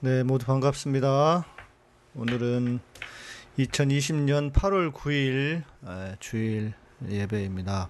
[0.00, 1.46] 네, 모두 반갑습니다.
[2.16, 2.80] 오늘은
[3.58, 6.74] 2020년 8월 9일 아, 주일
[7.08, 7.88] 예배입니다.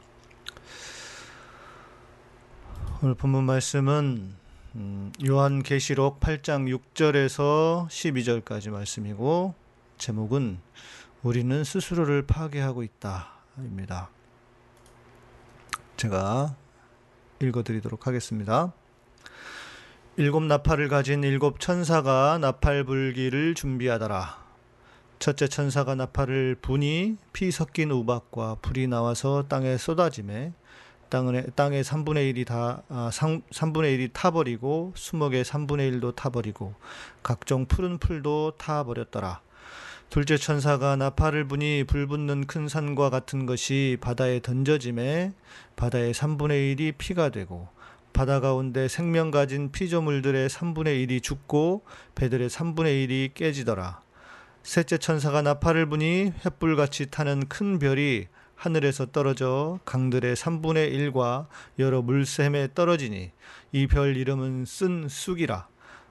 [3.02, 4.36] 오늘 본문 말씀은
[4.76, 9.56] 음, 요한계시록 8장 6절에서 12절까지 말씀이고
[9.98, 10.60] 제목은
[11.24, 14.10] 우리는 스스로를 파괴하고 있다입니다.
[15.96, 16.54] 제가
[17.42, 18.72] 읽어드리도록 하겠습니다.
[20.18, 24.42] 일곱 나팔을 가진 일곱 천사가 나팔 불기를 준비하더라.
[25.18, 30.54] 첫째 천사가 나팔을 부니 피 섞인 우박과 불이 나와서 땅에 쏟아짐에
[31.10, 36.72] 땅의 땅의 3분의 1이 다 아, 3, 3분의 1이 타버리고 수목의 3분의 1도 타버리고
[37.22, 39.42] 각종 푸른 풀도 타버렸더라.
[40.08, 45.34] 둘째 천사가 나팔을 부니 불 붙는 큰 산과 같은 것이 바다에 던져짐에
[45.76, 47.68] 바다의 3분의 1이 피가 되고
[48.16, 51.84] 바다 가운데 생명 가진 피조물들의 3분의 1이 죽고
[52.14, 54.00] 배들의 3분의 1이 깨지더라.
[54.62, 62.68] 셋째 천사가 나팔을 부니 횃불같이 타는 큰 별이 하늘에서 떨어져 강들의 3분의 1과 여러 물샘에
[62.74, 63.32] 떨어지니
[63.72, 65.68] 이 별 이름은 쓴 쑥이라.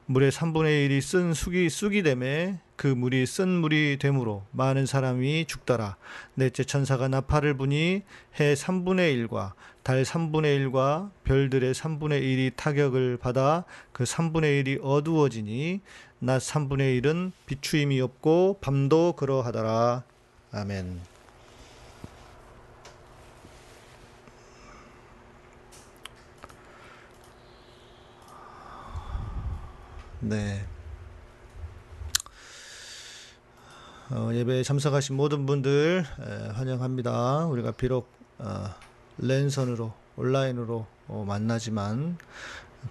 [0.08, 5.98] 물의 3분의 1이 쓴 쑥이 쑥이 되매 그 물이 쓴 물이 되므로 많은 사람이 죽더라.
[6.36, 8.04] 넷째 천사가 나팔을 부니
[8.40, 15.82] 해 3분의 1과 달 3분의 1과 별들의 3분의 1이 타격을 받아 그 3분의 1이 어두워지니
[16.20, 20.04] 낮 3분의 1은 비추임이 없고 밤도 그러하더라.
[20.52, 21.15] 아멘.
[30.28, 30.66] 네.
[34.10, 37.46] 어, 예배에 참석하신 모든 분들 에, 환영합니다.
[37.46, 38.10] 우리가 비록
[38.40, 38.74] 어,
[39.20, 42.18] 랜선으로 온라인으로 어, 만나지만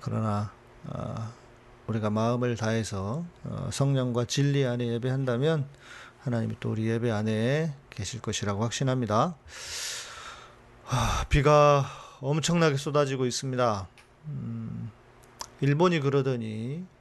[0.01, 0.53] 그러나
[0.85, 1.33] 어,
[1.89, 5.67] 우리가 마음을 다해서 어, 성령과 진리 안에 예배한다면
[6.21, 9.35] 하나님이 또 우리 예배 안에 계실 것이라고 확신합니다.
[10.85, 11.85] 하, 비가
[12.21, 13.89] 엄청나게 쏟아지고 있습니다.
[14.29, 14.93] 음,
[15.61, 16.94] 일본이 그러더니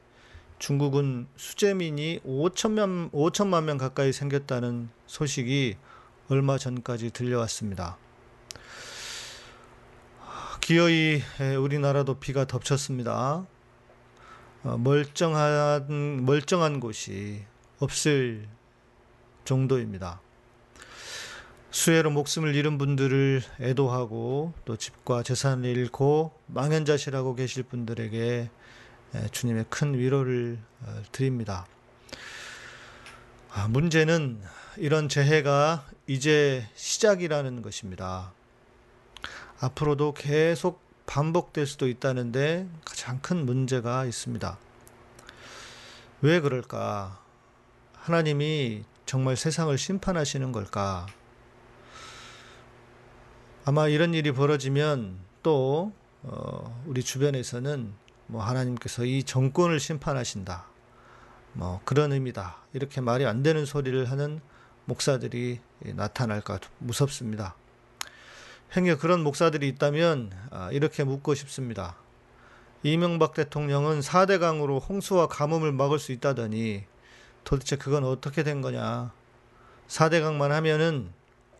[0.64, 5.76] 중국은 수재민이 5천만, 5천만 명 가까이 생겼다는 소식이
[6.30, 7.98] 얼마 전까지 들려왔습니다.
[10.62, 11.22] 기어이
[11.60, 13.46] 우리나라도 비가 덮쳤습니다.
[14.64, 17.44] 어, 멀쩡한 멀쩡한 곳이
[17.80, 18.48] 없을
[19.44, 20.22] 정도입니다.
[21.72, 28.50] 수해로 목숨을 잃은 분들을 애도하고 또 집과 재산을 잃고 망연자실하고 계실 분들에게
[29.32, 31.66] 주님의 큰 위로를 어, 드립니다.
[33.52, 34.42] 아, 문제는
[34.78, 38.34] 이런 재해가 이제 시작이라는 것입니다.
[39.60, 44.58] 앞으로도 계속 반복될 수도 있다는데 가장 큰 문제가 있습니다.
[46.22, 47.22] 왜 그럴까?
[47.94, 51.06] 하나님이 정말 세상을 심판하시는 걸까?
[53.66, 57.94] 아마 이런 일이 벌어지면 또 어, 우리 주변에서는
[58.28, 60.66] 뭐 하나님께서 이 정권을 심판하신다.
[61.54, 62.58] 뭐 그런 의미다.
[62.74, 64.42] 이렇게 말이 안 되는 소리를 하는
[64.86, 67.56] 목사들이 나타날까 무섭습니다.
[68.76, 71.96] 행여 그런 목사들이 있다면 아, 이렇게 묻고 싶습니다.
[72.82, 76.84] 이명박 대통령은 4대강으로 홍수와 가뭄을 막을 수 있다더니
[77.44, 79.12] 도대체 그건 어떻게 된 거냐.
[79.88, 81.12] 4대강만 하면은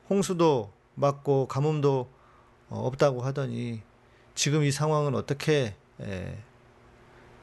[0.10, 2.12] 홍수도 막고 가뭄도
[2.70, 3.82] 어, 없다고 하더니
[4.36, 5.76] 지금 이 상황은 어떻게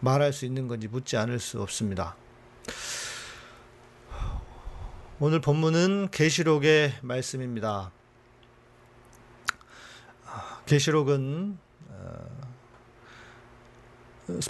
[0.01, 2.17] 말할 수 있는 건지 묻지 않을 수 없습니다.
[5.19, 7.93] 오늘 본문은 계시록의 말씀입니다.
[10.65, 12.41] 계시록은 어,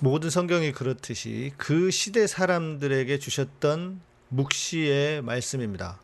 [0.02, 5.98] 모든 성경이 그렇듯이 그 시대 사람들에게 주셨던 묵시의 말씀입니다.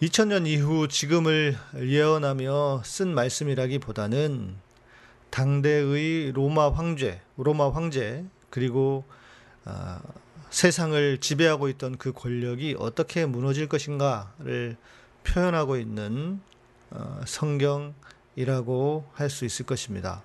[0.00, 4.56] 2000년 이후 지금을 예언하며 쓴 말씀이라기보다는
[5.32, 9.04] 당대의 로마 황제, 로마 황제 그리고
[9.64, 9.98] 어,
[10.50, 14.76] 세상을 지배하고 있던 그 권력이 어떻게 무너질 것인가를
[15.24, 16.40] 표현하고 있는
[16.90, 20.22] 어, 성경이라고 할 수 있을 것입니다.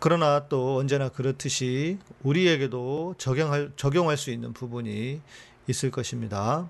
[0.00, 5.22] 그러나 또 언제나 그렇듯이 우리에게도 적용할, 적용할 수 있는 부분이
[5.66, 6.68] 있을 것입니다.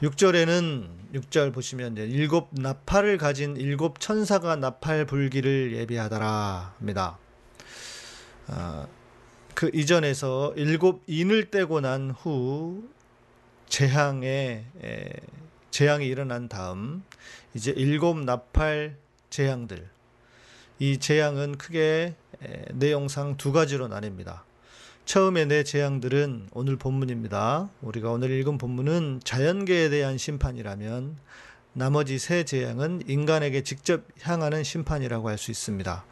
[0.00, 7.18] 6절에는 6절 보시면 일곱 나팔을 가진 일곱 천사가 나팔 불기를 예비하더라 합니다.
[8.48, 8.86] 아,
[9.54, 12.88] 그 이전에서 일곱 인을 떼고 난 후
[13.68, 14.66] 재앙에
[15.70, 17.02] 재앙이 일어난 다음
[17.54, 18.96] 이제 일곱 나팔
[19.30, 19.88] 재앙들
[20.78, 22.14] 이 재앙은 크게
[22.72, 24.47] 내용상 두 가지로 나뉩니다.
[25.08, 27.70] 처음에 내 재앙들은 오늘 본문입니다.
[27.80, 31.16] 우리가 오늘 읽은 본문은 자연계에 대한 심판이라면
[31.72, 36.04] 나머지 세 재앙은 인간에게 직접 향하는 심판이라고 할 수 있습니다.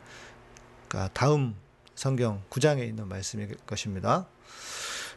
[0.89, 1.57] 그러니까 다음
[1.95, 4.29] 성경 9장에 있는 말씀일 것입니다.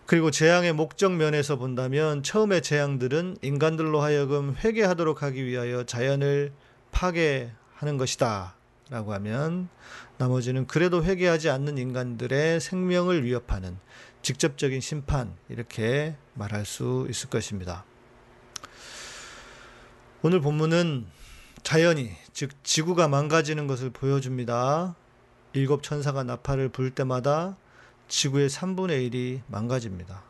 [0.06, 6.52] 그리고 재앙의 목적 면에서 본다면 처음의 재앙들은 인간들로 하여금 회개하도록 하기 위하여 자연을
[6.92, 8.59] 파괴하는 것이다.
[8.90, 9.70] 라고 하면
[10.18, 13.78] 나머지는 그래도 회개하지 않는 인간들의 생명을 위협하는
[14.24, 17.86] 직접적인 심판 이렇게 말할 수 있을 것입니다.
[20.22, 21.06] 오늘 본문은
[21.64, 24.96] 자연이 즉 지구가 망가지는 것을 보여줍니다.
[25.54, 27.58] 일곱 천사가 나팔을 불 때마다
[28.08, 30.24] 지구의 3분의 1이 망가집니다.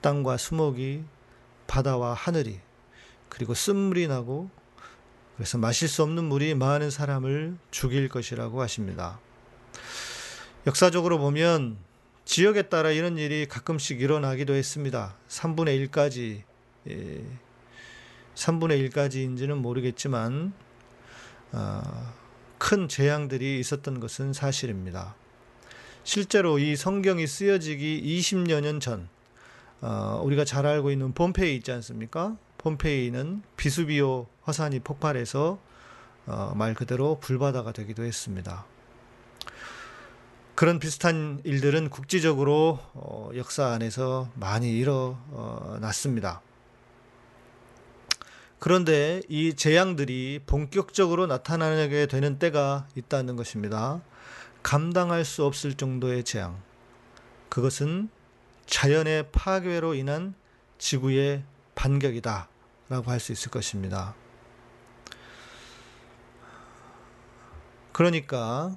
[0.00, 1.04] 땅과 수목이
[1.66, 2.60] 바다와 하늘이
[3.28, 4.50] 그리고 쓴물이 나고
[5.40, 9.18] 그래서 마실 수 없는 물이 많은 사람을 죽일 것이라고 하십니다.
[10.66, 11.78] 역사적으로 보면
[12.26, 15.16] 지역에 따라 이런 일이 가끔씩 일어나기도 했습니다.
[15.28, 16.42] 3분의 1까지,
[16.90, 17.24] 예,
[18.34, 20.52] 3분의 1까지인지는 모르겠지만,
[21.52, 22.12] 어,
[22.58, 25.14] 큰 재앙들이 있었던 것은 사실입니다.
[26.04, 29.08] 실제로 이 성경이 쓰여지기 20여 년 전,
[29.80, 32.36] 어, 우리가 잘 알고 있는 폼페이 있지 않습니까?
[32.60, 35.58] 폼페이는 비수비오 화산이 폭발해서
[36.26, 38.66] 어, 말 그대로 불바다가 되기도 했습니다.
[40.54, 46.42] 그런 비슷한 일들은 국지적으로 어, 역사 안에서 많이 일어났습니다.
[48.58, 54.02] 그런데 이 재앙들이 본격적으로 나타나게 되는 때가 있다는 것입니다.
[54.62, 56.60] 감당할 수 없을 정도의 재앙.
[57.48, 58.10] 그것은
[58.66, 60.34] 자연의 파괴로 인한
[60.76, 61.42] 지구의
[61.80, 62.46] 반격이다.
[62.90, 64.14] 라고 할 수 있을 것입니다.
[67.92, 68.76] 그러니까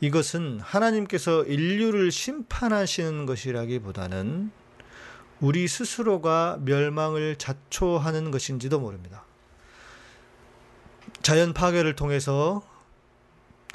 [0.00, 4.50] 이것은 하나님께서 인류를 심판하시는 것이라기보다는
[5.40, 9.24] 우리 스스로가 멸망을 자초하는 것인지도 모릅니다.
[11.22, 12.62] 자연 파괴를 통해서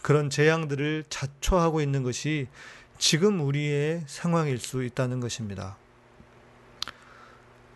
[0.04, 2.48] 그런 재앙들을 자초하고 있는 것이
[3.00, 5.78] 지금 우리의 상황일 수 있다는 것입니다.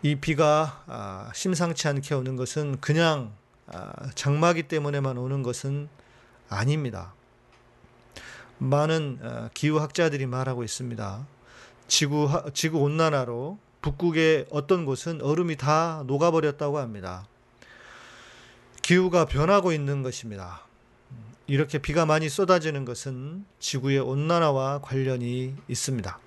[0.02, 3.32] 이 비가 아, 심상치 않게 오는 것은 그냥
[3.66, 5.88] 아, 장마기 때문에만 오는 것은
[6.48, 7.14] 아닙니다.
[8.58, 11.26] 많은 아, 기후학자들이 말하고 있습니다.
[11.88, 17.26] 지구, 지구 온난화로 북극의 어떤 곳은 얼음이 다 녹아버렸다고 합니다.
[18.82, 20.62] 기후가 변하고 있는 것입니다.
[21.48, 26.18] 이렇게 비가 많이 쏟아지는 것은 지구의 온난화와 관련이 있습니다.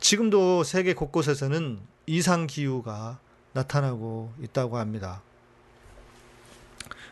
[0.00, 3.20] 지금도 세계 곳곳에서는 이상 기후가
[3.52, 5.22] 나타나고 있다고 합니다.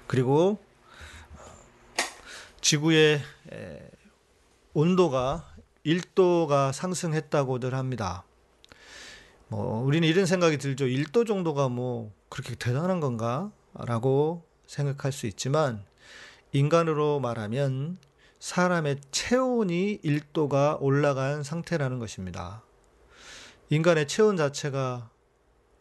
[0.07, 0.59] 그리고
[2.61, 3.21] 지구의
[4.75, 5.47] 온도가
[5.85, 8.25] 1도가 상승했다고들 합니다.
[9.49, 10.85] 뭐 우리는 이런 생각이 들죠.
[10.85, 13.51] 1도 정도가 뭐 그렇게 대단한 건가?
[13.75, 15.85] 라고 생각할 수 있지만
[16.53, 17.99] 인간으로 말하면
[18.39, 22.63] 사람의 체온이 1도가 올라간 상태라는 것입니다.
[23.71, 25.11] 인간의 체온 자체가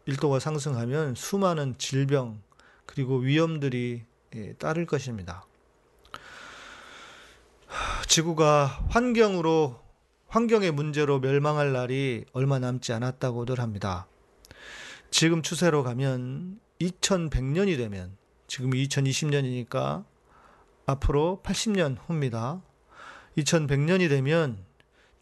[0.08, 2.42] 1도가 상승하면 수많은 질병
[2.86, 4.04] 그리고 위험들이
[4.36, 5.46] 예, 따를 것입니다.
[8.08, 9.80] 지구가 환경으로
[10.28, 14.08] 환경의 문제로 멸망할 날이 얼마 남지 않았다고들 합니다.
[15.10, 20.06] 지금 추세로 가면 2100년이 되면 지금 2020년이니까
[20.86, 22.62] 앞으로 80년 후입니다.
[23.36, 24.64] 2100년이 되면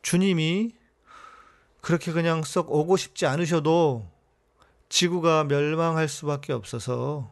[0.01, 0.76] 주님이
[1.87, 4.11] 그렇게 그냥 썩 오고 싶지 않으셔도
[4.89, 7.31] 지구가 멸망할 수밖에 없어서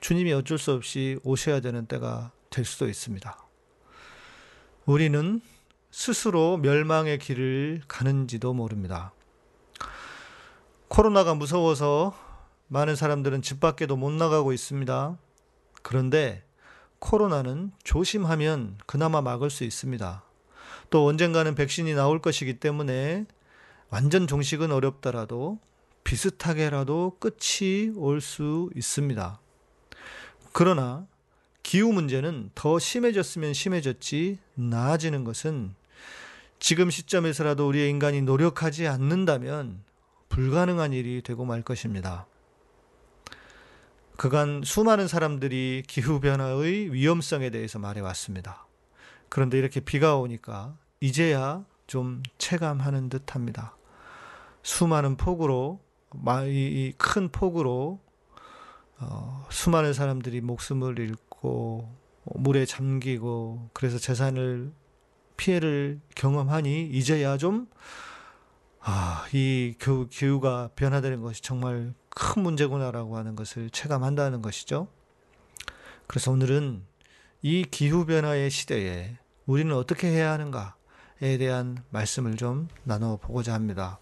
[0.00, 3.38] 주님이 어쩔 수 없이 오셔야 되는 때가 될 수도 있습니다.
[4.86, 5.40] 우리는
[5.92, 9.12] 스스로 멸망의 길을 가는지도 모릅니다.
[10.88, 12.12] 코로나가 무서워서
[12.66, 15.16] 많은 사람들은 집 밖에도 못 나가고 있습니다.
[15.82, 16.44] 그런데
[16.98, 20.24] 코로나는 조심하면 그나마 막을 수 있습니다.
[20.90, 23.26] 또 언젠가는 백신이 나올 것이기 때문에
[23.94, 25.60] 완전 종식은 어렵더라도
[26.02, 29.40] 비슷하게라도 끝이 올 수 있습니다.
[30.52, 31.06] 그러나
[31.62, 35.76] 기후 문제는 더 심해졌으면 심해졌지 나아지는 것은
[36.58, 39.84] 지금 시점에서라도 우리의 인간이 노력하지 않는다면
[40.28, 42.26] 불가능한 일이 되고 말 것입니다.
[44.16, 48.66] 그간 수많은 사람들이 기후변화의 위험성에 대해서 말해왔습니다.
[49.28, 53.76] 그런데 이렇게 비가 오니까 이제야 좀 체감하는 듯 합니다.
[54.64, 55.78] 수많은 폭우로,
[56.96, 58.00] 큰 폭우로
[58.98, 61.94] 어, 수많은 사람들이 목숨을 잃고
[62.24, 64.72] 물에 잠기고 그래서 재산을
[65.36, 67.68] 피해를 경험하니 이제야 좀
[68.80, 74.88] 아, 이 교, 기후가 변화되는 것이 정말 큰 문제구나라고 하는 것을 체감한다는 것이죠.
[76.06, 76.84] 그래서 오늘은
[77.42, 83.98] 이 기후 변화의 시대에 우리는 어떻게 해야 하는가에 대한 말씀을 좀 나눠 보고자 합니다.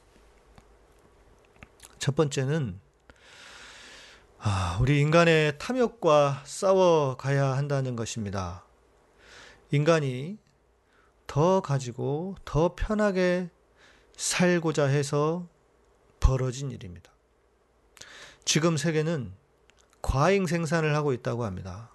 [2.02, 2.80] 첫 번째는
[4.40, 8.64] 아, 우리 인간의 탐욕과 싸워 가야 한다는 것입니다.
[9.70, 10.36] 인간이
[11.28, 13.50] 더 가지고 더 편하게
[14.16, 15.46] 살고자 해서
[16.18, 17.12] 벌어진 일입니다.
[18.44, 19.32] 지금 세계는
[20.02, 21.88] 과잉 생산을 하고 있다고 합니다.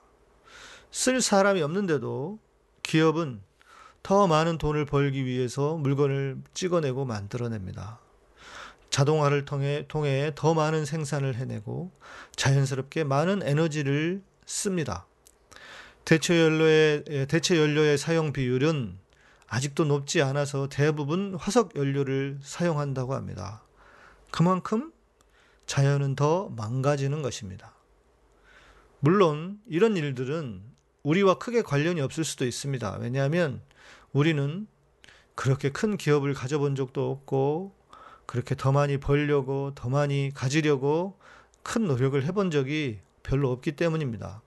[0.90, 2.40] 쓸 사람이 없는데도
[2.82, 3.42] 기업은
[4.04, 8.07] 더 많은 돈을 벌기 위해서 물건을 찍어내고 만들어냅니다.
[8.98, 11.92] 자동화를 통해, 통해 더 많은 생산을 해내고
[12.36, 15.06] 자연스럽게 많은 에너지를 씁니다.
[16.04, 18.98] 대체 연료의, 대체 연료의 사용 비율은
[19.46, 23.62] 아직도 높지 않아서 대부분 화석 연료를 사용한다고 합니다.
[24.32, 24.92] 그만큼
[25.68, 27.76] 자연은 더 망가지는 것입니다.
[29.00, 30.64] 물론 이런 일들은
[31.04, 32.98] 우리와 크게 관련이 없을 수도 있습니다.
[33.00, 33.62] 왜냐하면
[34.12, 34.66] 우리는
[35.36, 37.77] 그렇게 큰 기업을 가져본 적도 없고
[38.28, 41.18] 그렇게 더 많이 벌려고 더 많이 가지려고
[41.64, 44.44] 큰 노력을 해본 적이 별로 없기 때문입니다.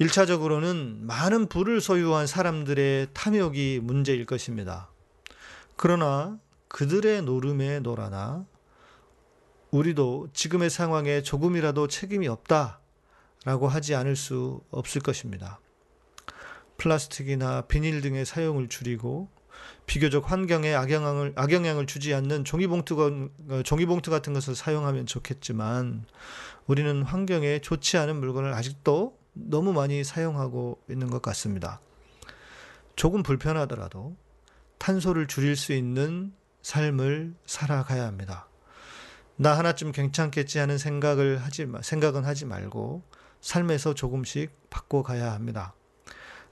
[0.00, 4.90] 1차적으로는 많은 부를 소유한 사람들의 탐욕이 문제일 것입니다.
[5.76, 8.44] 그러나 그들의 노름에 놀아나
[9.70, 12.80] 우리도 지금의 상황에 조금이라도 책임이 없다
[13.44, 15.60] 라고 하지 않을 수 없을 것입니다.
[16.76, 19.28] 플라스틱이나 비닐 등의 사용을 줄이고
[19.86, 23.30] 비교적 환경에 악영향을, 악영향을 주지 않는 종이봉투,
[23.64, 26.06] 종이봉투 같은 것을 사용하면 좋겠지만
[26.66, 31.80] 우리는 환경에 좋지 않은 물건을 아직도 너무 많이 사용하고 있는 것 같습니다.
[32.96, 34.16] 조금 불편하더라도
[34.78, 38.48] 탄소를 줄일 수 있는 삶을 살아가야 합니다.
[39.36, 43.02] 나 하나쯤 괜찮겠지 하는 생각을 하지 생각은 하지 말고
[43.40, 45.74] 삶에서 조금씩 바꿔 가야 합니다.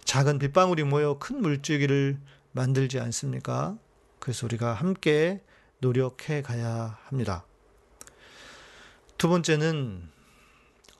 [0.05, 2.19] 작은 빗방울이 모여 큰 물줄기를
[2.53, 3.77] 만들지 않습니까?
[4.19, 5.43] 그래서 우리가 함께
[5.79, 7.45] 노력해 가야 합니다.
[9.19, 10.09] 두 번째는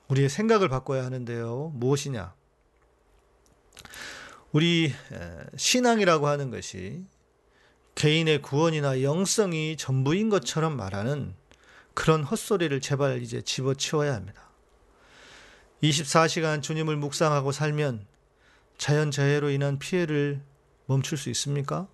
[0.07, 1.71] 우리의 생각을 바꿔야 하는데요.
[1.75, 2.33] 무엇이냐?
[4.51, 4.93] 우리
[5.55, 7.05] 신앙이라고 하는 것이
[7.95, 11.33] 개인의 구원이나 영성이 전부인 것처럼 말하는
[11.93, 14.49] 그런 헛소리를 제발 이제 집어치워야 합니다.
[15.81, 18.05] 24시간 주님을 묵상하고 살면
[18.77, 20.41] 자연재해로 인한 피해를
[20.85, 21.87] 멈출 수 있습니까?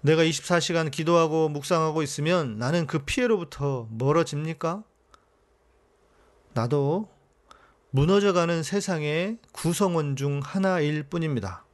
[0.00, 4.84] 내가 24시간 기도하고 묵상하고 있으면 나는 그 피해로부터 멀어집니까?
[6.52, 7.08] 나도
[7.90, 11.64] 무너져가는 세상의 구성원 중 하나일 뿐입니다.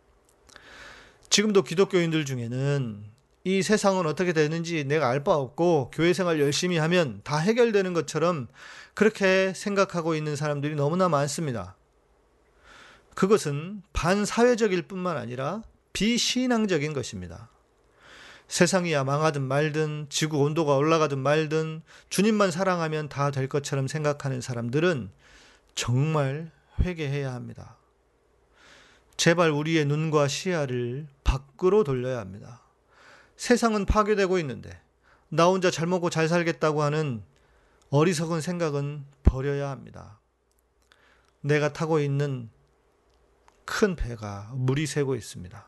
[1.28, 3.04] 지금도 기독교인들 중에는
[3.44, 8.48] 이 세상은 어떻게 되는지 내가 알 바 없고 교회 생활 열심히 하면 다 해결되는 것처럼
[8.94, 11.76] 그렇게 생각하고 있는 사람들이 너무나 많습니다.
[13.20, 15.62] 그것은 반사회적일 뿐만 아니라
[15.92, 17.50] 비신앙적인 것입니다.
[18.48, 25.10] 세상이 망하든 말든 지구 온도가 올라가든 말든 주님만 사랑하면 다 될 것처럼 생각하는 사람들은
[25.74, 26.50] 정말
[26.80, 27.76] 회개해야 합니다.
[29.18, 32.62] 제발 우리의 눈과 시야를 밖으로 돌려야 합니다.
[33.36, 34.80] 세상은 파괴되고 있는데
[35.28, 37.22] 나 혼자 잘 먹고 잘 살겠다고 하는
[37.90, 40.18] 어리석은 생각은 버려야 합니다.
[41.42, 42.48] 내가 타고 있는
[43.70, 45.64] 큰 배가 물이 새고 있습니다.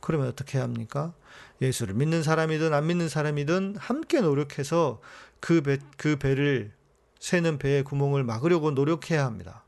[0.00, 1.14] 그러면 어떻게 합니까?
[1.62, 5.00] 예수를 믿는 사람이든 안 믿는 사람이든 함께 노력해서
[5.40, 6.74] 그 배, 그 배를
[7.18, 9.64] 새는 배의 구멍을 막으려고 노력해야 합니다.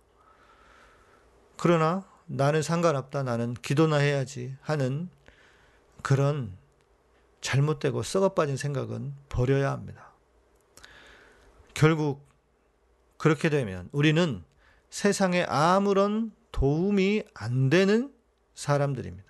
[1.57, 3.23] 그러나 나는 상관없다.
[3.23, 5.09] 나는 기도나 해야지 하는
[6.03, 6.59] 그런
[7.41, 10.13] 잘못되고 썩어빠진 생각은 버려야 합니다.
[11.73, 12.29] 결국
[13.17, 14.45] 그렇게 되면 우리는
[14.91, 18.15] 세상에 아무런 도움이 안 되는
[18.55, 19.29] 사람들입니다.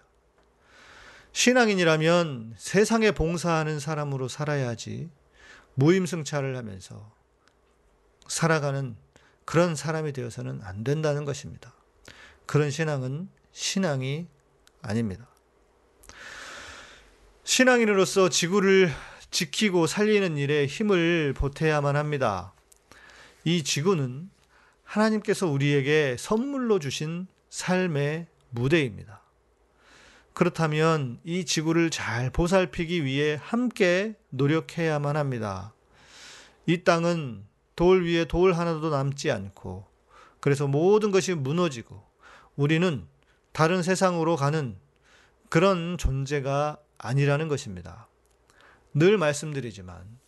[1.32, 5.08] 신앙인이라면 세상에 봉사하는 사람으로 살아야지
[5.74, 7.10] 무임승차를 하면서
[8.28, 8.94] 살아가는
[9.46, 11.72] 그런 사람이 되어서는 안 된다는 것입니다.
[12.44, 14.26] 그런 신앙은 신앙이
[14.82, 15.26] 아닙니다.
[17.44, 18.92] 신앙인으로서 지구를
[19.30, 22.52] 지키고 살리는 일에 힘을 보태야만 합니다.
[23.44, 24.30] 이 지구는
[24.84, 29.22] 하나님께서 우리에게 선물로 주신 삶의 무대입니다.
[30.32, 35.72] 그렇다면 이 지구를 잘 보살피기 위해 함께 노력해야만 합니다.
[36.66, 37.44] 이 땅은
[37.76, 39.86] 돌 위에 돌 하나도 남지 않고
[40.40, 42.02] 그래서 모든 것이 무너지고
[42.56, 43.06] 우리는
[43.52, 44.76] 다른 세상으로 가는
[45.48, 48.08] 그런 존재가 아니라는 것입니다.
[48.92, 50.18] 늘 말씀드리지만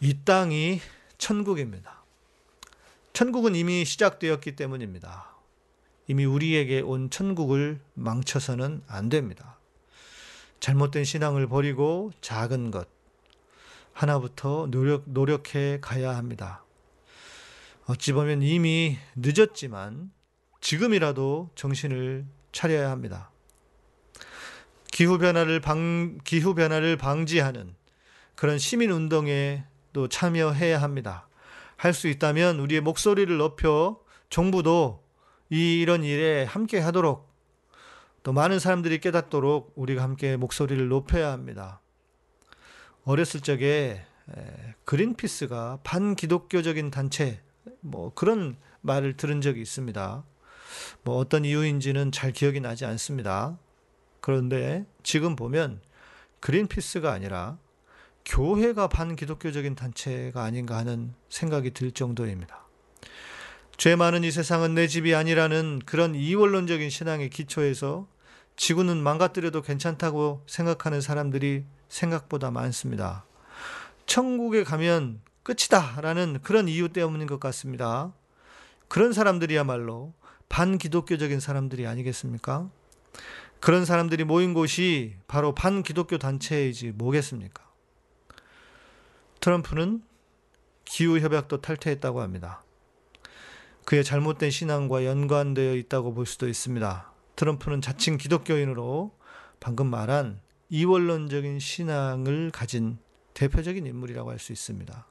[0.00, 0.80] 이 땅이
[1.18, 1.95] 천국입니다.
[3.16, 5.34] 천국은 이미 시작되었기 때문입니다.
[6.06, 9.58] 이미 우리에게 온 천국을 망쳐서는 안 됩니다.
[10.60, 12.86] 잘못된 신앙을 버리고 작은 것
[13.94, 16.62] 하나부터 노력, 노력해 가야 합니다.
[17.86, 20.10] 어찌 보면 이미 늦었지만
[20.60, 23.30] 지금이라도 정신을 차려야 합니다.
[24.92, 27.76] 기후 변화를 방 기후 변화를 방지하는
[28.34, 31.26] 그런 시민 운동에 또 참여해야 합니다.
[31.76, 35.04] 할 수 있다면 우리의 목소리를 높여 정부도
[35.50, 37.32] 이 이런 일에 함께 하도록
[38.22, 41.80] 또 많은 사람들이 깨닫도록 우리가 함께 목소리를 높여야 합니다.
[43.04, 44.04] 어렸을 적에
[44.84, 47.40] 그린피스가 반기독교적인 단체
[47.80, 50.24] 뭐 그런 말을 들은 적이 있습니다.
[51.04, 53.58] 뭐 어떤 이유인지는 잘 기억이 나지 않습니다.
[54.20, 55.80] 그런데 지금 보면
[56.40, 57.58] 그린피스가 아니라
[58.26, 62.66] 교회가 반기독교적인 단체가 아닌가 하는 생각이 들 정도입니다.
[63.76, 68.08] 죄 많은 이 세상은 내 집이 아니라는 그런 이원론적인 신앙의 기초에서
[68.56, 73.24] 지구는 망가뜨려도 괜찮다고 생각하는 사람들이 생각보다 많습니다.
[74.06, 78.12] 천국에 가면 끝이다 라는 그런 이유 때문인 것 같습니다.
[78.88, 80.14] 그런 사람들이야말로
[80.48, 82.70] 반기독교적인 사람들이 아니겠습니까?
[83.60, 87.65] 그런 사람들이 모인 곳이 바로 반기독교 단체이지 뭐겠습니까?
[89.46, 90.02] 트럼프는
[90.86, 92.64] 기후협약도 탈퇴했다고 합니다.
[93.84, 97.12] 그의 잘못된 신앙과 연관되어 있다고 볼 수도 있습니다.
[97.36, 99.16] 트럼프는 자칭 기독교인으로
[99.60, 102.98] 방금 말한 이원론적인 신앙을 가진
[103.34, 105.06] 대표적인 인물이라고 할 수 있습니다.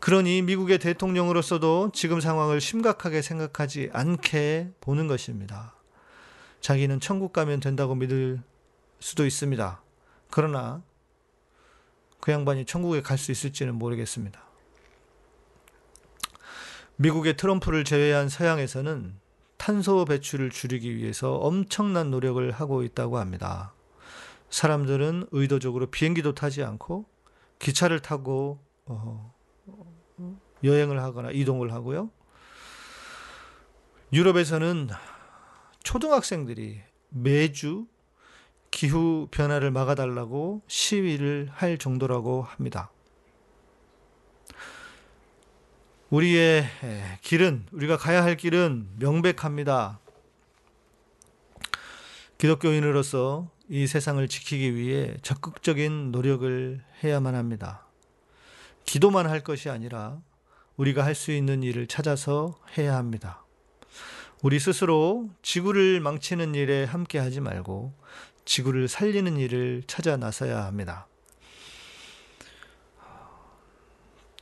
[0.00, 5.74] 그러니 미국의 대통령으로서도 지금 상황을 심각하게 생각하지 않게 보는 것입니다.
[6.62, 8.40] 자기는 천국 가면 된다고 믿을
[8.98, 9.82] 수도 있습니다.
[10.30, 10.82] 그러나
[12.26, 14.42] 그 양반이 천국에 갈 수 있을지는 모르겠습니다.
[16.96, 19.14] 미국의 트럼프를 제외한 서양에서는
[19.56, 23.74] 탄소 배출을 줄이기 위해서 엄청난 노력을 하고 있다고 합니다.
[24.50, 27.04] 사람들은 의도적으로 비행기도 타지 않고
[27.60, 29.32] 기차를 타고 어,
[30.64, 32.10] 여행을 하거나 이동을 하고요.
[34.12, 34.88] 유럽에서는
[35.84, 37.86] 초등학생들이 매주
[38.76, 42.90] 기후 변화를 막아달라고 시위를 할 정도라고 합니다.
[46.10, 46.66] 우리의
[47.22, 49.98] 길은, 우리가 가야 할 길은 명백합니다.
[52.36, 57.86] 기독교인으로서 이 세상을 지키기 위해 적극적인 노력을 해야만 합니다.
[58.84, 60.20] 기도만 할 것이 아니라
[60.76, 63.42] 우리가 할 수 있는 일을 찾아서 해야 합니다.
[64.42, 67.94] 우리 스스로 지구를 망치는 일에 함께 하지 말고
[68.46, 71.06] 지구를 살리는 일을 찾아 나서야 합니다.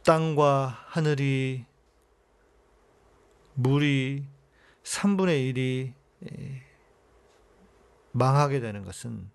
[0.05, 1.65] 땅과 하늘이
[3.55, 4.27] 물이
[4.85, 5.93] 3분의 1이
[8.13, 9.31] 망하게 되는 것은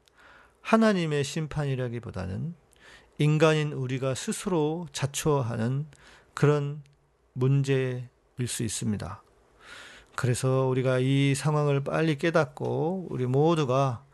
[0.62, 2.54] 하나님의 심판이라기보다는
[3.18, 5.88] 인간인 우리가 스스로 자초하는
[6.34, 6.84] 그런
[7.34, 8.08] 문제일
[8.46, 9.24] 수 있습니다.
[10.16, 14.06] 그래서 우리가 이 상황을 빨리 깨닫고 우리 모두가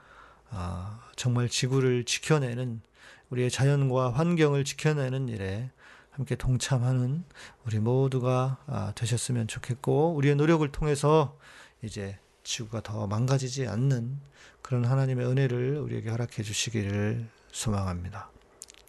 [0.49, 2.81] 아, 정말 지구를 지켜내는
[3.29, 5.69] 우리의 자연과 환경을 지켜내는 일에
[6.11, 7.25] 함께 동참하는
[7.65, 11.37] 우리 모두가 아, 되셨으면 좋겠고 우리의 노력을 통해서
[11.81, 14.19] 이제 지구가 더 망가지지 않는
[14.61, 18.29] 그런 하나님의 은혜를 우리에게 허락해 주시기를 소망합니다.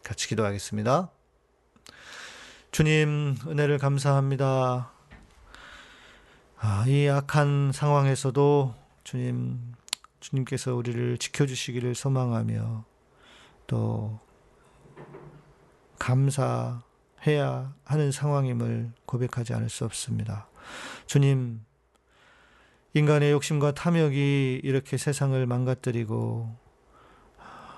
[0.02, 1.10] 같이 기도하겠습니다.
[2.70, 4.92] 주님 은혜를 감사합니다.
[6.58, 9.74] 아, 이 악한 상황에서도 주님
[10.26, 12.84] 주님께서 우리를 지켜주시기를 소망하며
[13.68, 14.18] 또
[16.00, 20.48] 감사해야 하는 상황임을 고백하지 않을 수 없습니다.
[21.06, 21.60] 주님,
[22.94, 26.56] 인간의 욕심과 탐욕이 이렇게 세상을 망가뜨리고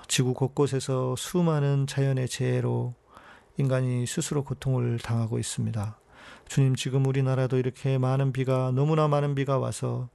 [0.07, 2.95] 지구 곳곳에서 수많은 자연의 재해로
[3.57, 5.99] 인간이 스스로 고통을 당하고 있습니다.
[6.47, 10.09] 주님, 지금 우리나라도 이렇게 많은 비가, 너무나 많은 비가 와서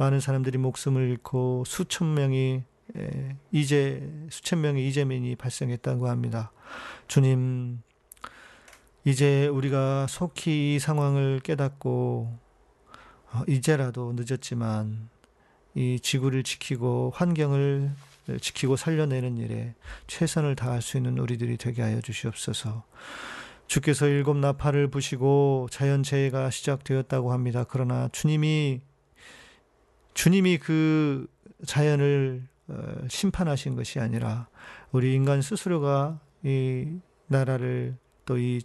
[0.00, 2.62] 많은 사람들이 목숨을 잃고 수천 명이
[3.52, 6.52] 이제 수천 명의 이재민이 발생했다고 합니다.
[7.06, 7.82] 주님,
[9.04, 12.34] 이제 우리가 속히 이 상황을 깨닫고
[13.32, 15.10] 어, 이제라도 늦었지만
[15.74, 17.90] 이 지구를 지키고 환경을
[18.40, 19.74] 지키고 살려내는 일에
[20.06, 22.84] 최선을 다할 수 있는 우리들이 되게 하여 주시옵소서.
[23.66, 27.66] 주께서 일곱 나팔을 부시고 자연재해가 시작되었다고 합니다.
[27.68, 28.80] 그러나 주님이
[30.20, 31.26] 주님이 그
[31.64, 34.48] 자연을 어, 심판하신 것이 아니라
[34.92, 38.60] 우리 인간 스스로가 이 나라를 또이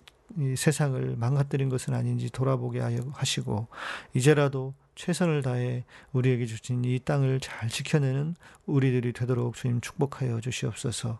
[0.57, 3.69] 세상을 망가뜨린 것은 아닌지 돌아보게 하시고
[4.13, 11.19] 이제라도 최선을 다해 우리에게 주신 이 땅을 잘 지켜내는 우리들이 되도록 주님 축복하여 주시옵소서.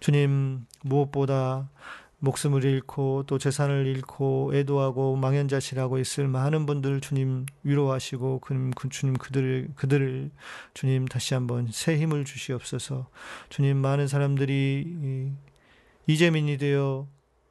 [0.00, 1.70] 주님 무엇보다
[2.18, 9.14] 목숨을 잃고 또 재산을 잃고 애도하고 망연자실하고 있을 많은 분들 주님 위로하시고 그, 그 주님
[9.14, 10.30] 그들을 그들을
[10.72, 13.08] 주님 다시 한번 새 힘을 주시옵소서.
[13.50, 15.32] 주님 많은 사람들이
[16.06, 17.06] 이재민이 되어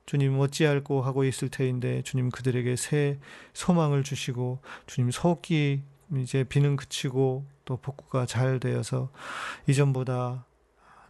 [0.05, 3.19] 주님 어찌할고 하고 있을 터인데 주님 그들에게 새
[3.53, 5.83] 소망을 주시고 주님 속기
[6.17, 9.09] 이제 비는 그치고 또 복구가 잘 되어서
[9.67, 10.45] 이전보다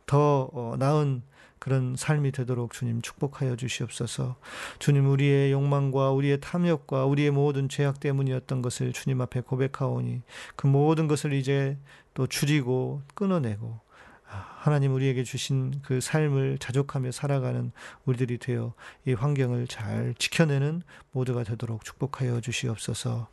[0.05, 1.23] 더 어, 나은
[1.59, 4.35] 그런 삶이 되도록 주님 축복하여 주시옵소서.
[4.79, 10.21] 주님 우리의 욕망과 우리의 탐욕과 우리의 모든 죄악 때문이었던 것을 주님 앞에 고백하오니
[10.55, 11.77] 그 모든 것을 이제
[12.13, 13.85] 또 줄이고 끊어내고
[14.27, 17.71] 하나님 우리에게 주신 그 삶을 자족하며 살아가는
[18.05, 18.73] 우리들이 되어
[19.05, 23.27] 이 환경을 잘 지켜내는 모두가 되도록 축복하여 주시옵소서.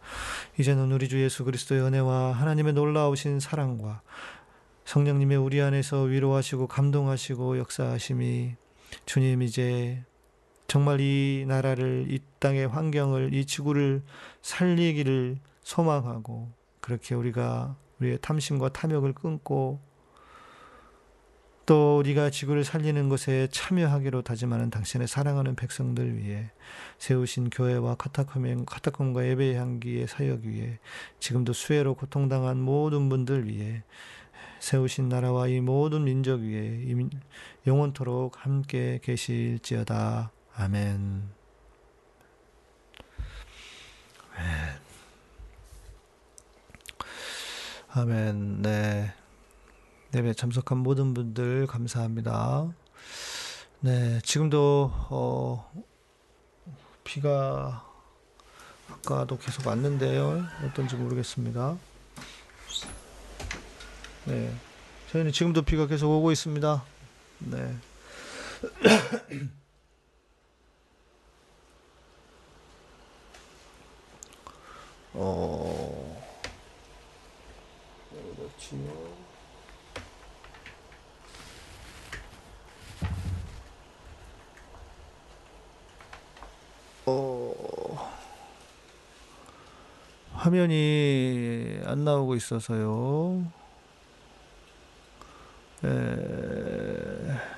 [0.59, 4.03] 이제는 우리 주 예수 그리스도의 은혜와 하나님의 놀라우신 사랑과
[4.85, 8.57] 성령님의 우리 안에서 위로하시고 감동하시고 역사하심이
[9.07, 10.05] 주님 이제
[10.67, 14.03] 정말 이 나라를 이 땅의 환경을 이 지구를
[14.43, 19.81] 살리기를 소망하고 그렇게 우리가 우리의 탐심과 탐욕을 끊고
[21.65, 26.51] 또 우리가 지구를 살리는 것에 참여하기로 다짐하는 당신의 사랑하는 백성들 위해
[26.99, 30.81] 세우신 교회와 카타콤, 카타콤과 예배의 향기의 사역 위에
[31.21, 33.85] 지금도 수해로 고통당한 모든 분들 위해
[34.63, 36.87] 세우신 나라와 이 모든 민족 위에
[37.67, 40.31] 영원토록 함께 계실지어다.
[40.55, 41.29] 아멘.
[47.91, 48.63] 아멘.
[48.63, 49.13] 네.
[50.15, 52.73] 예배 참석한 모든 분들 감사합니다.
[53.81, 55.73] 네, 지금도 어,
[57.03, 57.85] 비가
[58.89, 60.45] 아까도 계속 왔는데요.
[60.65, 61.77] 어떤지 모르겠습니다.
[64.25, 64.53] 네,
[65.11, 66.85] 저희는 지금도 비가 계속 오고 있습니다.
[67.41, 67.75] 네.
[75.15, 75.83] 어.
[87.05, 88.11] 어,
[90.35, 93.62] 화면이 안 나오고 있어서요.
[95.85, 97.53] 에...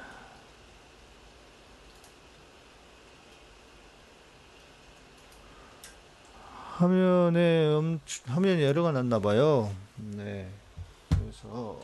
[6.77, 9.71] 화면에 음, 화면이 에러가 났나 봐요.
[9.97, 10.51] 네.
[11.11, 11.79] 그래서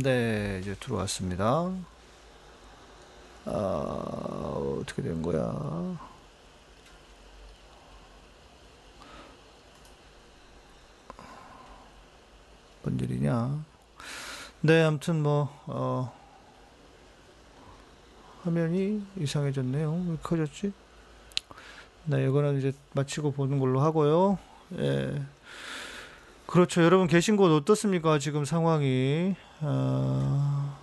[0.00, 1.70] 네, 이제 들어왔습니다.
[3.44, 3.50] 아,
[4.80, 5.42] 어떻게 된 거야?
[12.82, 13.64] 뭔 일이냐?
[14.60, 16.12] 네, 아무튼 뭐, 어,
[18.44, 20.04] 화면이 이상해졌네요.
[20.08, 20.72] 왜 커졌지?
[22.04, 24.38] 네, 이거는 이제 마치고 보는 걸로 하고요.
[24.78, 25.22] 예.
[26.52, 26.82] 그렇죠.
[26.82, 28.18] 여러분 계신 곳 어떻습니까?
[28.18, 29.34] 지금 상황이.
[29.62, 30.76] 어...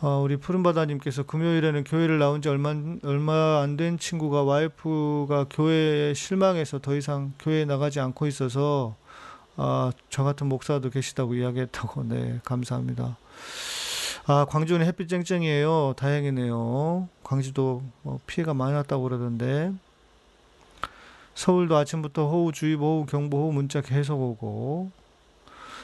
[0.00, 2.74] 아, 우리 푸른바다님께서 금요일에는 교회를 나온 지 얼마,
[3.04, 8.96] 얼마 안 된 친구가 와이프가 교회에 실망해서 더 이상 교회에 나가지 않고 있어서
[9.56, 12.02] 아, 저 같은 목사도 계시다고 이야기했다고.
[12.08, 13.16] 네, 감사합니다.
[14.26, 15.94] 아, 광주는 햇빛 쨍쨍이에요.
[15.96, 17.08] 다행이네요.
[17.22, 19.72] 광주도 뭐 피해가 많이 났다고 그러던데.
[21.36, 24.90] 서울도 아침부터 호우주의보, 호우경보, 호우 문자 계속 오고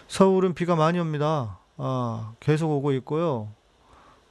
[0.09, 1.59] 서울은 비가 많이 옵니다.
[1.77, 3.53] 아, 계속 오고 있고요.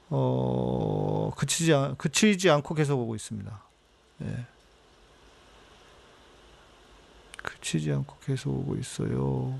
[0.10, 3.64] 어, 그치지, 그치지 않고 계속 오고 있습니다.
[4.24, 4.46] 예.
[7.38, 9.60] 그치지 않고 계속 오고 있어요.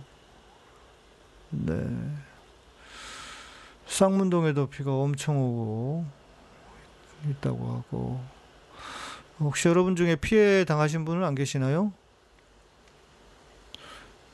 [1.52, 1.76] 네.
[3.86, 6.06] 쌍문동에도 비가 엄청 오고
[7.30, 8.41] 있다고 하고
[9.42, 11.92] 혹시 여러분 중에 피해 당하신 분은 안 계시나요?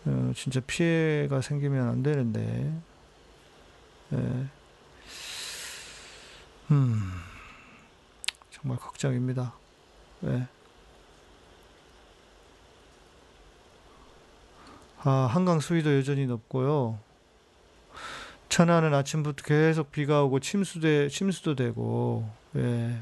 [0.05, 2.73] 어, 진짜 피해가 생기면 안 되는데.
[4.09, 4.47] 네.
[6.71, 7.11] 음,
[8.51, 9.53] 정말 걱정입니다.
[10.19, 10.47] 네.
[15.03, 16.99] 아, 한강 수위도 여전히 높고요.
[18.49, 22.97] 천안은 아침부터 계속 비가 오고 침수돼 침수도 되고 예.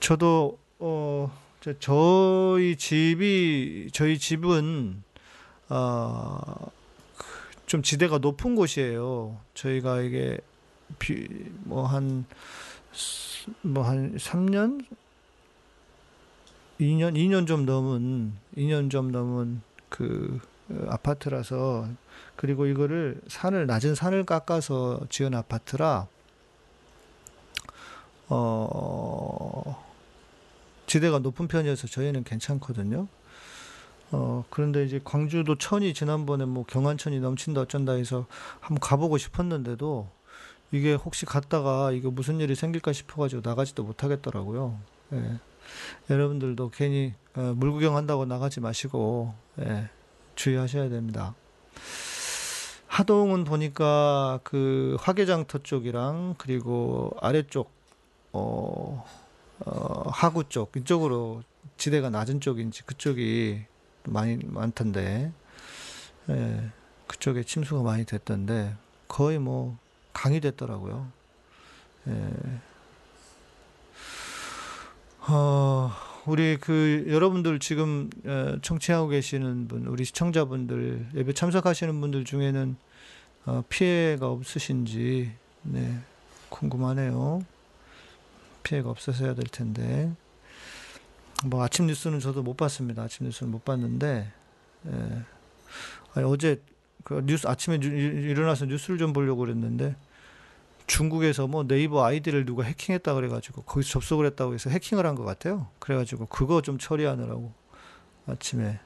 [0.00, 5.02] 저도 어 저- 저희 집이 저희 집은
[5.68, 6.40] 어
[7.66, 9.38] 좀 지대가 높은 곳이에요.
[9.54, 10.38] 저희가 이게
[11.62, 12.24] 뭐한
[13.62, 14.84] 뭐 한 3년
[16.80, 21.88] 2년 2년 좀 넘은 2년 좀 넘은 그 어, 아파트라서
[22.34, 26.08] 그리고 이거를 산을 낮은 산을 깎아서 지은 아파트라
[28.28, 29.89] 어
[30.90, 33.06] 지대가 높은 편이어서 저희는 괜찮거든요.
[34.10, 38.26] 어 그런데 이제 광주도 천이 지난번에 뭐 경안천이 넘친다 어쩐다 해서
[38.58, 40.10] 한번 가보고 싶었는데도
[40.72, 44.80] 이게 혹시 갔다가 이거 무슨 일이 생길까 싶어가지고 나가지도 못하겠더라고요.
[45.12, 45.38] 예.
[46.10, 49.88] 여러분들도 괜히 어, 물 구경 한다고 나가지 마시고 예,
[50.34, 51.36] 주의하셔야 됩니다.
[52.88, 57.70] 하동은 보니까 그 화개장터 쪽이랑 그리고 아래쪽
[58.32, 59.04] 어,
[59.66, 61.42] 어, 하구 쪽 이쪽으로
[61.76, 63.62] 지대가 낮은 쪽인지 그쪽이
[64.04, 65.32] 많이 많던데
[66.30, 66.70] 예,
[67.06, 68.74] 그쪽에 침수가 많이 됐던데
[69.08, 69.76] 거의 뭐
[70.12, 71.10] 강이 됐더라고요.
[72.08, 72.30] 예.
[75.28, 75.90] 어,
[76.26, 82.76] 우리 그 여러분들 지금 어, 청취하고 계시는 분, 우리 시청자분들 예배 참석하시는 분들 중에는
[83.46, 85.98] 어, 피해가 없으신지 네,
[86.48, 87.44] 궁금하네요.
[88.62, 90.12] 피해가 없으셔야 될 텐데.
[91.44, 93.02] 뭐 아침 뉴스는 저도 못 봤습니다.
[93.02, 94.30] 아침 뉴스는 못 봤는데
[94.86, 95.22] 예.
[96.14, 96.60] 아니, 어제
[97.04, 99.96] 그 뉴스 아침에 뉴- 일어나서 뉴스를 좀 보려고 그랬는데
[100.86, 105.68] 중국에서 뭐 네이버 아이디를 누가 해킹했다 그래가지고 거기서 접속을 했다고 해서 해킹을 한 것 같아요.
[105.78, 107.52] 그래가지고 그거 좀 처리하느라고
[108.26, 108.80] 아침에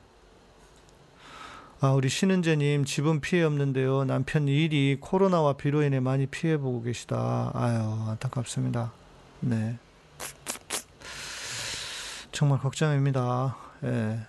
[1.80, 4.04] 아 우리 신은재님 집은 피해 없는데요.
[4.04, 7.50] 남편 일이 코로나와 비로 인해 많이 피해 보고 계시다.
[7.54, 8.92] 아유 안타깝습니다.
[9.44, 9.78] 네
[12.33, 13.57] 정말 걱정입니다.
[13.85, 14.26] 예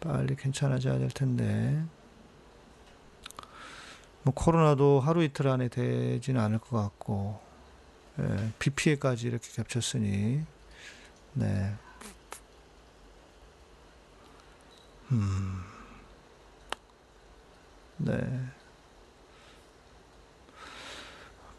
[0.00, 1.84] 빨리 괜찮아져야 될 텐데.
[4.22, 7.40] 뭐 코로나도 하루 이틀 안에 되지는 않을 것 같고
[8.20, 10.44] 예, 비 피해까지 이렇게 겹쳤으니
[11.34, 11.74] 네.
[15.12, 15.62] 음.
[17.98, 18.14] 네.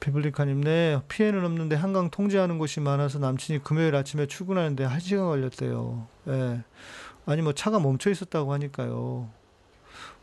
[0.06, 6.06] 비블리카님, 네, 피해는 없는데 한강 통제하는 곳이 많아서 남친이 금요일 아침에 출근하는데 한 시간 걸렸대요.
[6.28, 6.62] 예.
[7.26, 9.28] 아니, 뭐 차가 멈춰 있었다고 하니까요.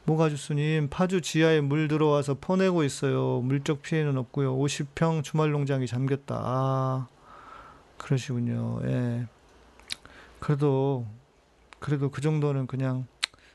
[0.04, 3.40] 모가주스님, 파주 지하에 물 들어와서 퍼내고 있어요.
[3.40, 4.56] 물적 피해는 없고요.
[4.56, 6.36] 50평 주말 농장이 잠겼다.
[6.36, 7.08] 아,
[7.98, 8.82] 그러시군요.
[8.84, 9.26] 예.
[10.38, 11.06] 그래도,
[11.80, 13.08] 그래도 그 정도는 그냥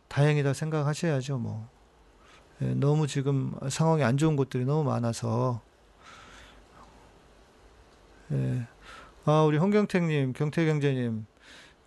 [0.09, 1.69] 다행이다 생각하셔야죠, 뭐.
[2.61, 5.65] 예, 너무 지금 상황이 안 좋은 곳들이 너무 많아서.
[8.31, 8.67] 예.
[9.25, 11.25] 아, 우리 홍경택님, 경태경제님.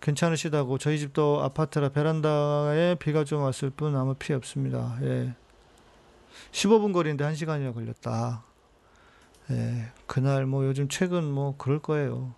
[0.01, 4.97] 괜찮으시다고 저희 집도 아파트라 베란다에 비가 좀 왔을 뿐 아무 피해 없습니다.
[5.03, 5.35] 예.
[6.51, 8.43] 15분 거리인데 1시간이나 걸렸다.
[9.51, 9.91] 예.
[10.07, 12.33] 그날 뭐 요즘 최근 뭐 그럴 거예요.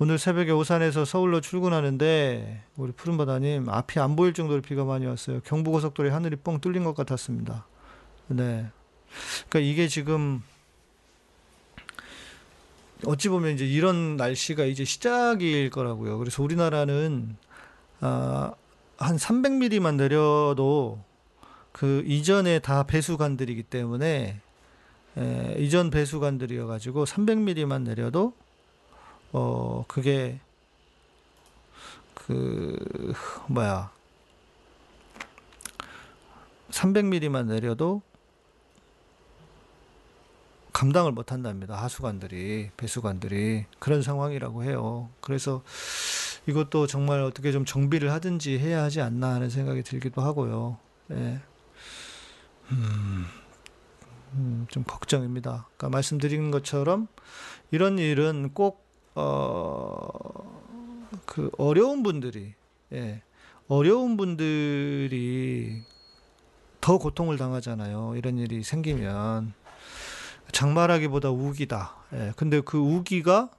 [0.00, 5.40] 오늘 새벽에 오산에서 서울로 출근하는데 우리 푸른바다님 앞이 안 보일 정도로 비가 많이 왔어요.
[5.40, 7.66] 경부고속도로에 하늘이 뻥 뚫린 것 같았습니다.
[8.28, 8.70] 네.
[9.48, 10.42] 그러니까 이게 지금
[13.06, 16.18] 어찌 보면 이제 이런 날씨가 이제 시작일 거라고요.
[16.18, 17.36] 그래서 우리나라는
[18.00, 18.52] 아,
[18.98, 20.98] 한 300mm만 내려도
[21.72, 24.40] 그 이전에 다 배수관들이기 때문에
[25.16, 28.32] 에, 이전 배수관들이어 가지고 300mm만 내려도
[29.32, 30.40] 어 그게
[32.14, 33.14] 그
[33.46, 33.90] 뭐야
[36.70, 38.02] 300mm만 내려도
[40.78, 41.74] 감당을 못 한답니다.
[41.74, 43.64] 하수관들이, 배수관들이.
[43.80, 45.08] 그런 상황이라고 해요.
[45.20, 45.64] 그래서
[46.46, 50.78] 이것도 정말 어떻게 좀 정비를 하든지 해야 하지 않나 하는 생각이 들기도 하고요.
[51.10, 51.40] 예.
[52.70, 53.26] 음,
[54.34, 55.66] 음, 좀 걱정입니다.
[55.76, 57.08] 그러니까 말씀드린 것처럼
[57.72, 58.86] 이런 일은 꼭,
[59.16, 60.06] 어,
[61.26, 62.54] 그 어려운 분들이,
[62.92, 63.22] 예.
[63.66, 65.82] 어려운 분들이
[66.80, 68.14] 더 고통을 당하잖아요.
[68.14, 69.57] 이런 일이 생기면.
[70.52, 71.94] 장마라기보다 우기다.
[72.14, 73.50] 예, 근데 그 우기가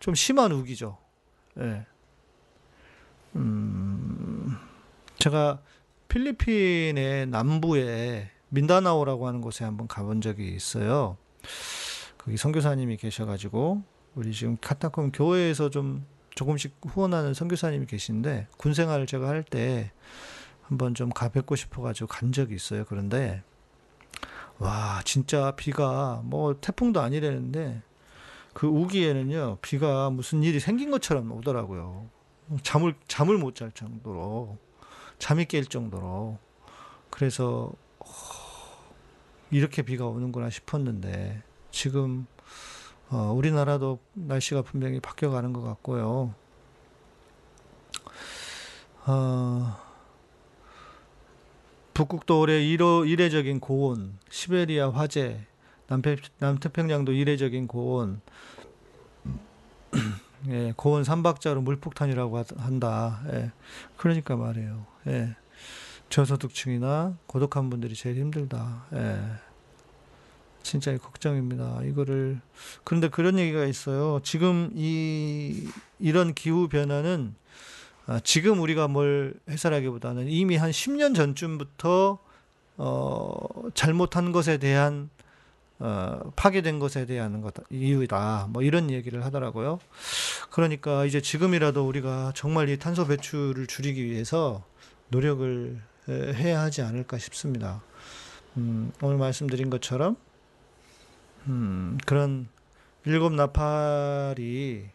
[0.00, 0.96] 좀 심한 우기죠.
[1.60, 1.86] 예.
[3.36, 4.56] 음,
[5.18, 5.60] 제가
[6.08, 11.16] 필리핀의 남부에 민다나오라고 하는 곳에 한번 가본 적이 있어요.
[12.16, 13.82] 거기 선교사님이 계셔가지고
[14.14, 19.92] 우리 지금 카타콤 교회에서 좀 조금씩 후원하는 선교사님이 계신데 군 생활을 제가 할 때
[20.62, 22.84] 한번 좀 가뵙고 싶어가지고 간 적이 있어요.
[22.86, 23.42] 그런데
[24.58, 27.82] 와 진짜 비가 뭐 태풍도 아니라는데
[28.54, 32.08] 그 우기에는요 비가 무슨 일이 생긴 것처럼 오더라고요.
[32.62, 34.56] 잠을 잠을 못 잘 정도로
[35.18, 36.38] 잠이 깰 정도로
[37.10, 38.06] 그래서 어,
[39.50, 42.26] 이렇게 비가 오는구나 싶었는데 지금
[43.10, 46.34] 어, 우리나라도 날씨가 분명히 바뀌어가는 것 같고요.
[49.06, 49.76] 어,
[51.98, 55.40] 북극도 올해 이로, 이례적인 고온, 시베리아 화재,
[55.88, 58.20] 남태, 남태평양도 이례적인 고온,
[60.46, 63.20] 예, 고온 삼박자로 물폭탄이라고 한다.
[63.32, 63.50] 예,
[63.96, 64.86] 그러니까 말이에요.
[65.08, 65.34] 예,
[66.08, 68.86] 저소득층이나 고독한 분들이 제일 힘들다.
[68.92, 69.20] 예,
[70.62, 71.82] 진짜 걱정입니다.
[71.82, 72.40] 이거를
[72.84, 74.20] 그런데 그런 얘기가 있어요.
[74.22, 77.47] 지금 이 이런 기후 변화는 아,
[78.24, 82.18] 지금 우리가 뭘 해설하기보다는 이미 한 10년 전쯤부터
[82.78, 83.38] 어,
[83.74, 85.10] 잘못한 것에 대한
[85.80, 88.48] 어, 파괴된 것에 대한 것 이유다.
[88.50, 89.78] 뭐 이런 얘기를 하더라고요.
[90.50, 94.64] 그러니까 이제 지금이라도 우리가 정말 이 탄소 배출을 줄이기 위해서
[95.08, 97.82] 노력을 해야 하지 않을까 싶습니다.
[98.56, 100.16] 음, 오늘 말씀드린 것처럼
[101.46, 102.48] 음, 그런
[103.04, 104.88] 일곱 나팔이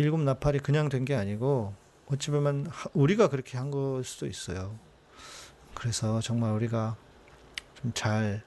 [0.00, 1.74] 일곱 나팔이 그냥 된 게 아니고
[2.06, 4.78] 어찌 보면 우리가 그렇게 한 걸 수도 있어요.
[5.74, 6.96] 그래서 정말 우리가
[7.82, 8.42] 좀 잘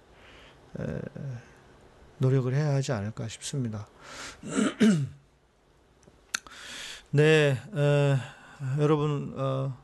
[2.17, 3.87] 노력을 해야 하지 않을까 싶습니다.
[7.11, 8.17] 네, 에,
[8.79, 9.77] 여러분 어,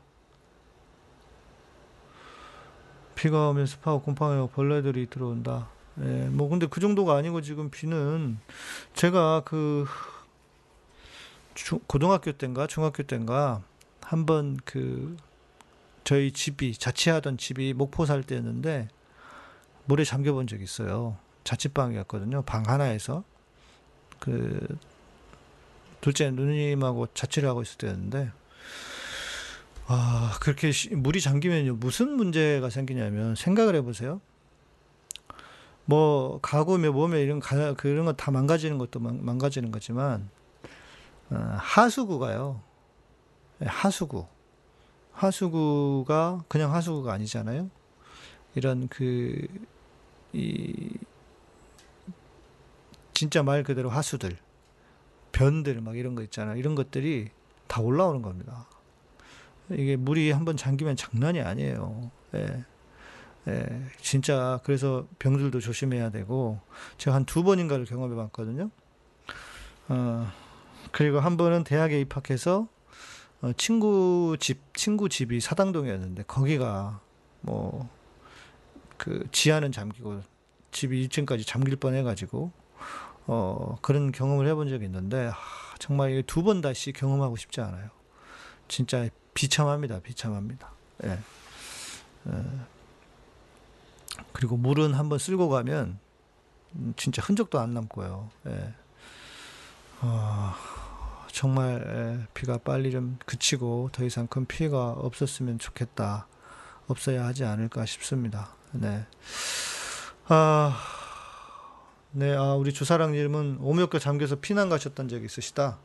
[3.14, 5.68] 비가 오면 습하고 곰팡이고 벌레들이 들어온다.
[6.00, 8.38] 예, 뭐 근데 그 정도가 아니고 지금 비는
[8.94, 9.84] 제가 그
[11.64, 13.62] 중, 고등학교 때인가 중학교 때인가
[14.00, 15.16] 한번 그
[16.04, 18.88] 저희 집이 자취하던 집이 목포 살 때였는데
[19.84, 21.16] 물에 잠겨 본 적이 있어요.
[21.44, 22.42] 자취방이었거든요.
[22.42, 23.24] 방 하나에서
[24.18, 24.78] 그
[26.00, 28.30] 둘째 누님하고 자취를 하고 있을 때였는데
[29.86, 34.20] 아 그렇게 물이 잠기면요 무슨 문제가 생기냐면 생각을 해보세요.
[35.84, 40.39] 뭐 가구 며 몸에 이런 가, 그런 거 다 망가지는 것도 망, 가지는 거지만 어,
[41.30, 42.60] 하수구가요.
[43.62, 44.26] 예, 하수구.
[45.12, 47.70] 하수구가 그냥 하수구가 아니잖아요.
[48.54, 49.46] 이런 그,
[50.32, 50.90] 이,
[53.12, 54.36] 진짜 말 그대로 하수들,
[55.32, 56.56] 변들 막 이런 거 있잖아요.
[56.56, 57.28] 이런 것들이
[57.66, 58.66] 다 올라오는 겁니다.
[59.70, 62.10] 이게 물이 한번 잠기면 장난이 아니에요.
[62.34, 62.64] 예.
[63.48, 66.60] 예, 진짜 그래서 병들도 조심해야 되고
[66.98, 68.70] 제가 한 두 번인가를 경험해 봤거든요.
[69.88, 70.30] 어,
[70.92, 72.68] 그리고 한 번은 대학에 입학해서
[73.42, 77.00] 어, 친구 집 친구 집이 사당동이었는데 거기가
[77.42, 78.00] 뭐
[79.00, 80.20] 그 지하는 잠기고
[80.72, 82.52] 집이 1층까지 잠길 뻔해가지고
[83.28, 85.34] 어 그런 경험을 해본 적이 있는데 하,
[85.78, 87.88] 정말 두 번 다시 경험하고 싶지 않아요.
[88.68, 90.00] 진짜 비참합니다.
[90.00, 90.70] 비참합니다.
[91.04, 91.18] 예.
[92.28, 92.44] 예.
[94.34, 95.98] 그리고 물은 한번 쓸고 가면
[96.96, 98.28] 진짜 흔적도 안 남고요.
[98.48, 98.74] 예.
[100.02, 100.52] 어,
[101.32, 106.26] 정말 비가 빨리 좀 그치고 더 이상 큰 피해가 없었으면 좋겠다.
[106.86, 108.54] 없어야 하지 않을까 싶습니다.
[108.72, 109.06] 네.
[110.26, 110.76] 아,
[112.12, 115.78] 네, 아, 우리 주사랑님은 오묘교 잠겨서 피난 가셨던 적이 있으시다.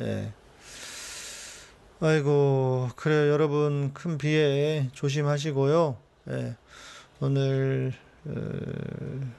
[0.00, 0.32] 예.
[2.00, 5.96] 아이고, 그래, 여러분, 큰 비에 조심하시고요.
[6.30, 6.56] 예.
[7.20, 7.92] 오늘,
[8.24, 9.32] 어,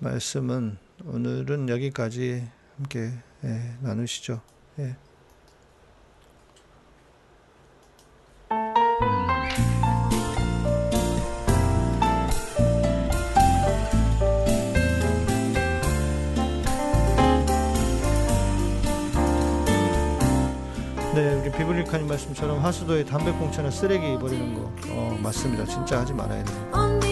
[0.00, 3.12] 말씀은 오늘은 여기까지 함께
[3.44, 4.40] 예, 나누시죠.
[4.80, 4.96] 예.
[21.14, 25.64] 네, 우리 비블리카님 말씀처럼 하수도에 담배 꽁초나 쓰레기 버리는 거 어, 맞습니다.
[25.64, 27.07] 진짜 하지 말아야 돼요.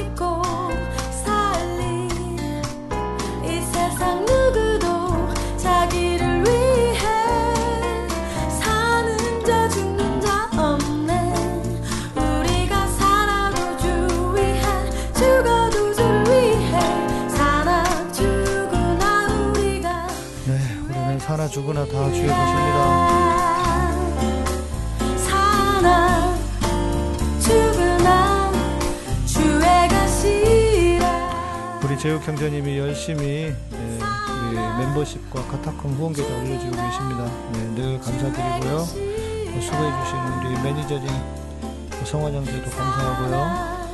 [21.57, 23.09] 죽으나 다 주의 것입니다.
[29.25, 31.01] 주의 것이라
[31.83, 33.99] 우리 제육 형제님이 열심히 네,
[34.51, 37.25] 우리 멤버십과 카타콤 후원계좌 올려주고 계십니다.
[37.55, 38.77] 네, 늘 감사드리고요.
[38.77, 41.09] 또 수고해 주신 우리 매니저님
[42.05, 43.87] 성원 형제도 감사하고요.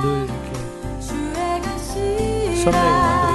[0.00, 0.50] 늘 이렇게
[1.02, 1.68] 설레게
[2.70, 3.33] 만들어 어,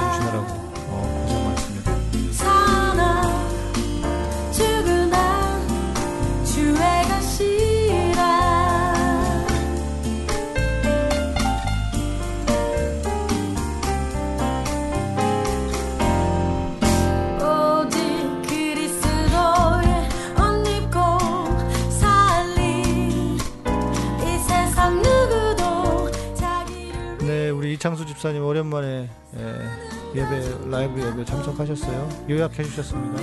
[28.20, 29.08] 집사님 오랜만에
[29.38, 32.26] 예, 예배 라이브 예배 참석하셨어요.
[32.28, 33.18] 요약해 주셨습니다.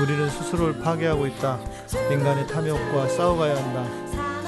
[0.00, 1.58] 우리는 스스로를 파괴하고 있다.
[2.08, 3.84] 인간의 탐욕과 싸워가야 한다.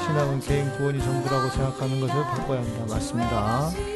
[0.01, 2.95] 신앙은 개인 구원이 전부라고 생각하는 것을 바꿔야 한다.
[2.95, 3.94] 맞습니다.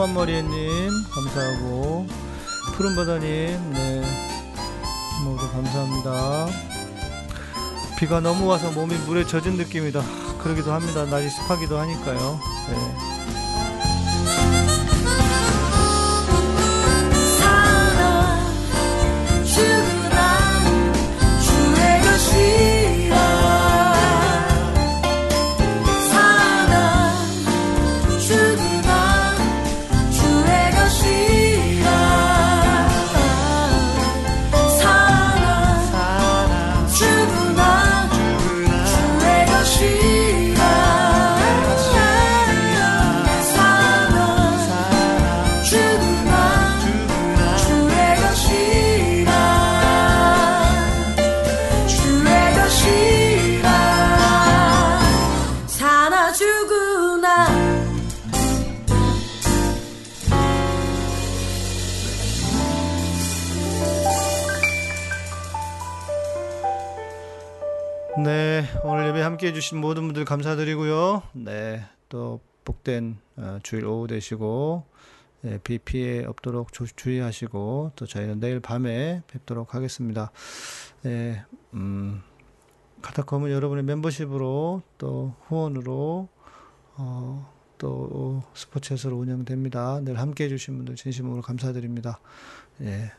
[0.00, 2.06] 까만 머리애님 감사하고
[2.72, 3.28] 푸른 바다님,
[3.74, 4.02] 네,
[5.22, 6.46] 모두 감사합니다.
[7.98, 10.02] 비가 너무 와서 몸이 물에 젖은 느낌이다.
[10.38, 11.04] 그러기도 합니다.
[11.04, 12.40] 날이 습하기도 하니까요.
[12.70, 13.09] 네.
[70.30, 71.24] 감사드리고요.
[71.32, 74.84] 네, 또 복된 어, 주일 오후 되시고
[75.44, 80.30] 예, 비 피해 없도록 조, 주의하시고 또 저희는 내일 밤에 뵙도록 하겠습니다.
[81.04, 82.22] 예, 음,
[83.02, 86.28] 카타콤은 여러분의 멤버십으로 또 후원으로
[86.94, 89.98] 어, 또 스포츠에서 운영됩니다.
[89.98, 92.20] 늘 함께 해주신 분들 진심으로 감사드립니다.
[92.82, 93.10] 예,